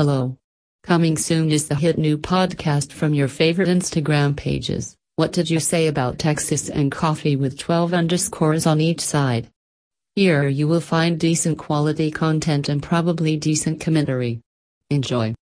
Hello. 0.00 0.36
Coming 0.84 1.16
soon 1.16 1.50
is 1.50 1.66
the 1.66 1.74
hit 1.74 1.98
new 1.98 2.16
podcast 2.18 2.92
from 2.92 3.14
your 3.14 3.26
favorite 3.26 3.66
Instagram 3.66 4.36
pages. 4.36 4.96
What 5.16 5.32
did 5.32 5.50
you 5.50 5.58
say 5.58 5.88
about 5.88 6.20
Texas 6.20 6.70
and 6.70 6.92
coffee 6.92 7.34
with 7.34 7.58
12 7.58 7.92
underscores 7.92 8.64
on 8.64 8.80
each 8.80 9.00
side? 9.00 9.48
Here 10.14 10.46
you 10.46 10.68
will 10.68 10.80
find 10.80 11.18
decent 11.18 11.58
quality 11.58 12.12
content 12.12 12.68
and 12.68 12.80
probably 12.80 13.36
decent 13.36 13.80
commentary. 13.80 14.40
Enjoy. 14.88 15.34